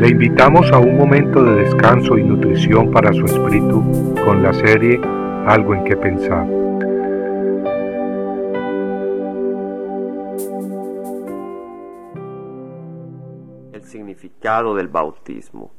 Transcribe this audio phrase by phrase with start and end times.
[0.00, 4.98] Le invitamos a un momento de descanso y nutrición para su espíritu con la serie
[5.46, 6.46] Algo en que pensar.
[13.74, 15.70] El significado del bautismo.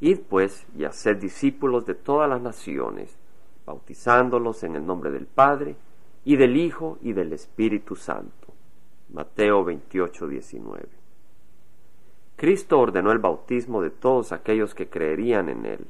[0.00, 3.18] Id pues y haced discípulos de todas las naciones,
[3.66, 5.76] bautizándolos en el nombre del Padre,
[6.24, 8.54] y del Hijo, y del Espíritu Santo.
[9.12, 11.03] Mateo 28, 19.
[12.36, 15.86] Cristo ordenó el bautismo de todos aquellos que creerían en Él.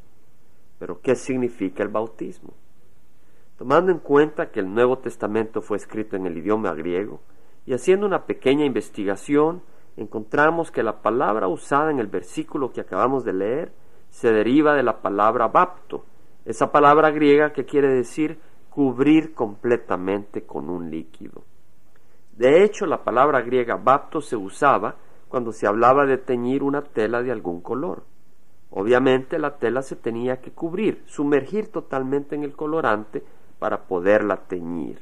[0.79, 2.55] Pero ¿qué significa el bautismo?
[3.57, 7.21] Tomando en cuenta que el Nuevo Testamento fue escrito en el idioma griego,
[7.66, 9.62] y haciendo una pequeña investigación,
[9.97, 13.73] encontramos que la palabra usada en el versículo que acabamos de leer
[14.11, 16.05] se deriva de la palabra bapto,
[16.45, 18.38] esa palabra griega que quiere decir
[18.69, 21.45] cubrir completamente con un líquido.
[22.37, 24.97] De hecho, la palabra griega bapto se usaba
[25.34, 28.05] cuando se hablaba de teñir una tela de algún color.
[28.70, 33.21] Obviamente la tela se tenía que cubrir, sumergir totalmente en el colorante
[33.59, 35.01] para poderla teñir.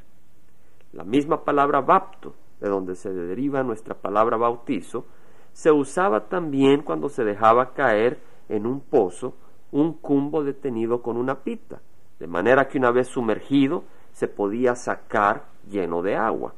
[0.91, 5.05] La misma palabra bapto, de donde se deriva nuestra palabra bautizo,
[5.51, 9.35] se usaba también cuando se dejaba caer en un pozo
[9.71, 11.79] un cumbo detenido con una pita,
[12.17, 16.55] de manera que una vez sumergido se podía sacar lleno de agua.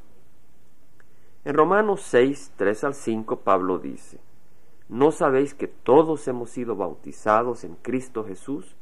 [1.46, 4.18] En Romanos 6, 3 al 5, Pablo dice,
[4.88, 8.74] ¿No sabéis que todos hemos sido bautizados en Cristo Jesús?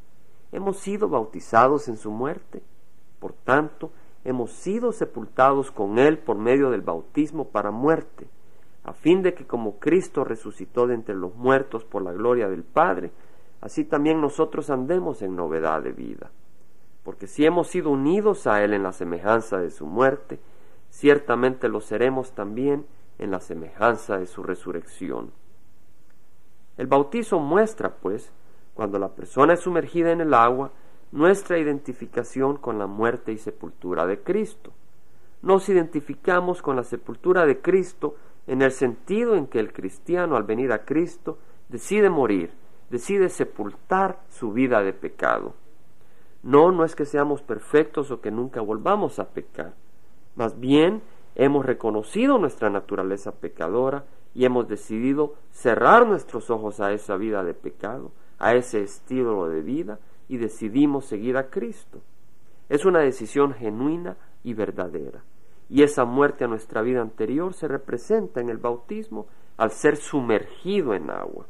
[0.51, 2.62] Hemos sido bautizados en su muerte.
[3.21, 3.91] Por tanto,
[4.25, 8.29] hemos sido sepultados con Él por medio del bautismo para muerte,
[8.83, 12.62] a fin de que como Cristo resucitó de entre los muertos por la gloria del
[12.62, 13.11] Padre,
[13.61, 16.31] así también nosotros andemos en novedad de vida.
[17.03, 20.41] Porque si hemos sido unidos a Él en la semejanza de su muerte,
[20.95, 22.87] ciertamente lo seremos también
[23.19, 25.33] en la semejanza de su resurrección.
[26.77, 28.33] El bautizo muestra, pues,
[28.75, 30.70] cuando la persona es sumergida en el agua,
[31.11, 34.72] nuestra identificación con la muerte y sepultura de Cristo.
[35.43, 38.15] Nos identificamos con la sepultura de Cristo
[38.47, 41.38] en el sentido en que el cristiano al venir a Cristo
[41.69, 42.53] decide morir,
[42.88, 45.55] decide sepultar su vida de pecado.
[46.44, 49.75] No, no es que seamos perfectos o que nunca volvamos a pecar.
[50.37, 51.03] Más bien,
[51.34, 57.55] hemos reconocido nuestra naturaleza pecadora y hemos decidido cerrar nuestros ojos a esa vida de
[57.55, 62.00] pecado, a ese estilo de vida y decidimos seguir a Cristo.
[62.69, 65.23] Es una decisión genuina y verdadera
[65.69, 70.94] y esa muerte a nuestra vida anterior se representa en el bautismo al ser sumergido
[70.94, 71.47] en agua.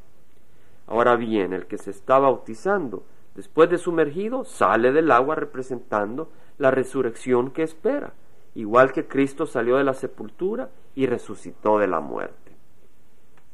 [0.87, 6.71] Ahora bien, el que se está bautizando después de sumergido sale del agua representando la
[6.71, 8.13] resurrección que espera,
[8.55, 12.53] igual que Cristo salió de la sepultura y resucitó de la muerte.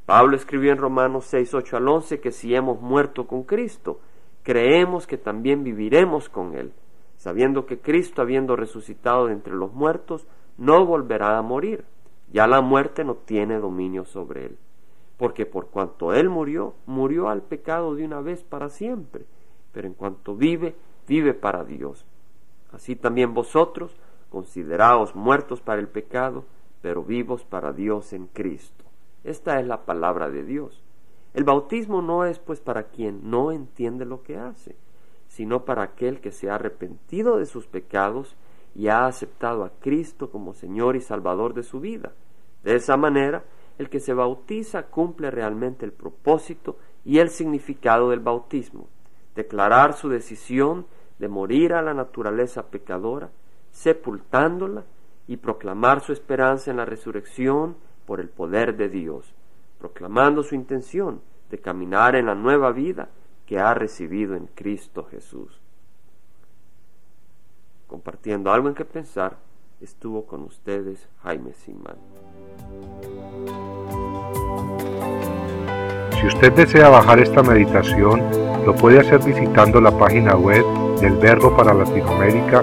[0.06, 4.00] Pablo escribió en Romanos 6, 8 al 11 que si hemos muerto con Cristo,
[4.42, 6.72] creemos que también viviremos con Él,
[7.16, 11.84] sabiendo que Cristo, habiendo resucitado de entre los muertos, no volverá a morir.
[12.32, 14.58] Ya la muerte no tiene dominio sobre él.
[15.16, 19.24] Porque por cuanto él murió, murió al pecado de una vez para siempre.
[19.72, 20.74] Pero en cuanto vive,
[21.08, 22.06] vive para Dios.
[22.72, 23.96] Así también vosotros,
[24.30, 26.44] consideraos muertos para el pecado,
[26.80, 28.84] pero vivos para Dios en Cristo.
[29.24, 30.82] Esta es la palabra de Dios.
[31.34, 34.76] El bautismo no es pues para quien no entiende lo que hace,
[35.28, 38.36] sino para aquel que se ha arrepentido de sus pecados
[38.74, 42.12] y ha aceptado a Cristo como Señor y Salvador de su vida.
[42.64, 43.44] De esa manera,
[43.78, 48.88] el que se bautiza cumple realmente el propósito y el significado del bautismo,
[49.34, 50.86] declarar su decisión
[51.18, 53.30] de morir a la naturaleza pecadora,
[53.72, 54.84] sepultándola
[55.26, 57.76] y proclamar su esperanza en la resurrección
[58.06, 59.34] por el poder de Dios,
[59.78, 61.20] proclamando su intención
[61.50, 63.08] de caminar en la nueva vida
[63.46, 65.60] que ha recibido en Cristo Jesús
[67.90, 69.36] compartiendo algo en que pensar,
[69.80, 71.96] estuvo con ustedes Jaime Simán.
[76.20, 78.22] Si usted desea bajar esta meditación,
[78.64, 80.64] lo puede hacer visitando la página web
[81.00, 82.62] del Verbo para Latinoamérica